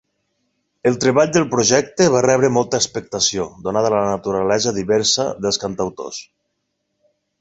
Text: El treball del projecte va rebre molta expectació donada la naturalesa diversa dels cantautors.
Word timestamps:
El 0.91 0.95
treball 1.01 1.27
del 1.35 1.45
projecte 1.51 2.07
va 2.15 2.23
rebre 2.27 2.49
molta 2.55 2.79
expectació 2.83 3.45
donada 3.67 3.91
la 3.97 4.01
naturalesa 4.13 4.75
diversa 4.79 5.27
dels 5.45 5.63
cantautors. 5.67 6.23